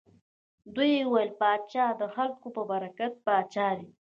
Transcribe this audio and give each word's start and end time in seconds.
دوی 0.75 0.93
ویل 1.11 1.31
پاچا 1.39 1.85
د 1.99 2.01
خلکو 2.15 2.47
په 2.55 2.61
برکت 2.71 3.13
پاچا 3.25 3.67
دی. 3.79 3.89